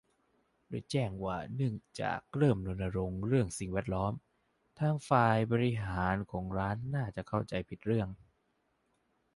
[0.67, 4.13] โดยแจ้งว่าเนื่องจาก "เริ่มรณรงค์เรื่องสิ่งแวดล้อม"
[4.79, 8.07] ทางฝ่ายบริหารของร้านน่าจะเข้าใจผิดเรื่อง